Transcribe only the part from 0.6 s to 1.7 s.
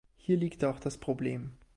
auch das Problem.